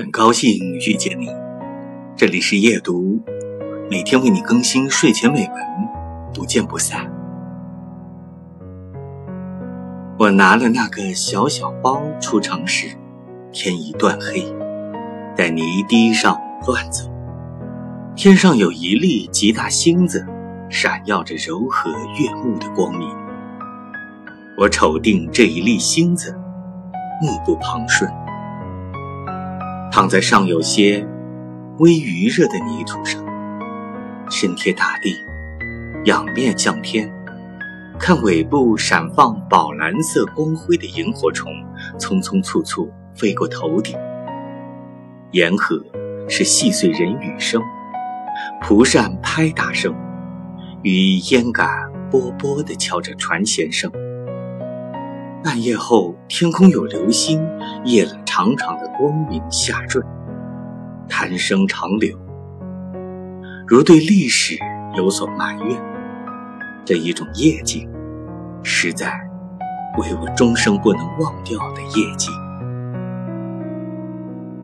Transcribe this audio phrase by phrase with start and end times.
[0.00, 1.28] 很高兴遇见你，
[2.16, 3.22] 这里是夜读，
[3.90, 5.54] 每天为你更新睡前美文，
[6.32, 7.06] 不见不散。
[10.18, 12.96] 我拿了那个小小包出城时，
[13.52, 14.42] 天已断黑，
[15.36, 17.04] 在泥地上乱走，
[18.16, 20.26] 天上有一粒极大星子，
[20.70, 23.06] 闪耀着柔和悦目的光明。
[24.56, 26.34] 我瞅定这一粒星子，
[27.20, 28.10] 目不旁顺。
[29.92, 31.04] 躺在尚有些
[31.78, 33.20] 微余热的泥土上，
[34.30, 35.16] 身贴大地，
[36.04, 37.12] 仰面向天，
[37.98, 41.52] 看尾部闪放宝蓝色光辉的萤火虫
[41.98, 43.96] 匆匆簇簇飞过头顶。
[45.32, 45.76] 沿河
[46.28, 47.60] 是细碎人语声，
[48.62, 49.92] 蒲扇拍打声，
[50.82, 51.68] 与烟杆
[52.12, 53.90] 波波地敲着船舷声。
[55.42, 57.42] 半夜后，天空有流星，
[57.84, 60.02] 夜了长长的光明下坠，
[61.08, 62.14] 叹声长流，
[63.66, 64.58] 如对历史
[64.96, 65.80] 有所埋怨。
[66.84, 67.90] 这一种夜景，
[68.62, 69.18] 实在
[69.96, 72.30] 为我终生不能忘掉的夜景。